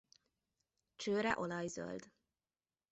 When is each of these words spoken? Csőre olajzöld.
Csőre 0.95 1.35
olajzöld. 1.37 2.11